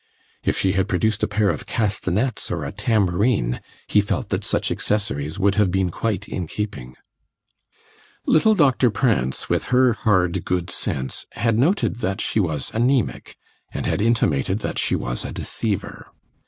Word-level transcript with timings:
If 0.43 0.57
she 0.57 0.71
had 0.71 0.87
produced 0.87 1.21
a 1.21 1.27
pair 1.27 1.51
of 1.51 1.67
castanets 1.67 2.49
or 2.49 2.65
a 2.65 2.71
tambourine, 2.71 3.61
he 3.85 4.01
felt 4.01 4.29
that 4.29 4.43
such 4.43 4.71
accessories 4.71 5.37
would 5.37 5.53
have 5.61 5.69
been 5.69 5.91
quite 5.91 6.27
in 6.27 6.47
keeping. 6.47 6.95
Little 8.25 8.55
Doctor 8.55 8.89
Prance, 8.89 9.47
with 9.47 9.65
her 9.65 9.93
hard 9.93 10.43
good 10.43 10.71
sense, 10.71 11.27
had 11.33 11.55
noted 11.59 11.97
that 11.97 12.19
she 12.19 12.39
was 12.39 12.71
anæmic, 12.71 13.35
and 13.71 13.85
had 13.85 14.01
intimated 14.01 14.61
that 14.61 14.79
she 14.79 14.95
was 14.95 15.23
a 15.23 15.31
deceiver. 15.31 16.07